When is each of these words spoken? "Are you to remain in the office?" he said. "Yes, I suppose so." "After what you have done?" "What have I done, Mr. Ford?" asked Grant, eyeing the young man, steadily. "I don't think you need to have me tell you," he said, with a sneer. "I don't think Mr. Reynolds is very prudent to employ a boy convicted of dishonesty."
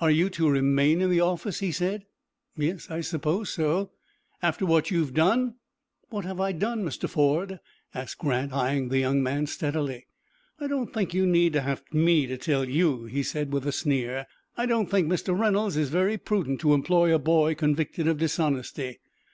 "Are 0.00 0.10
you 0.10 0.30
to 0.30 0.48
remain 0.48 1.02
in 1.02 1.10
the 1.10 1.20
office?" 1.20 1.58
he 1.58 1.70
said. 1.70 2.06
"Yes, 2.56 2.90
I 2.90 3.02
suppose 3.02 3.50
so." 3.50 3.90
"After 4.40 4.64
what 4.64 4.90
you 4.90 5.00
have 5.00 5.12
done?" 5.12 5.56
"What 6.08 6.24
have 6.24 6.40
I 6.40 6.52
done, 6.52 6.82
Mr. 6.82 7.06
Ford?" 7.06 7.60
asked 7.94 8.16
Grant, 8.16 8.54
eyeing 8.54 8.88
the 8.88 8.98
young 9.00 9.22
man, 9.22 9.46
steadily. 9.46 10.06
"I 10.58 10.66
don't 10.66 10.94
think 10.94 11.12
you 11.12 11.26
need 11.26 11.52
to 11.52 11.60
have 11.60 11.82
me 11.92 12.34
tell 12.38 12.64
you," 12.66 13.04
he 13.04 13.22
said, 13.22 13.52
with 13.52 13.66
a 13.66 13.70
sneer. 13.72 14.24
"I 14.56 14.64
don't 14.64 14.90
think 14.90 15.08
Mr. 15.08 15.38
Reynolds 15.38 15.76
is 15.76 15.90
very 15.90 16.16
prudent 16.16 16.60
to 16.62 16.72
employ 16.72 17.14
a 17.14 17.18
boy 17.18 17.54
convicted 17.54 18.08
of 18.08 18.16
dishonesty." 18.16 19.00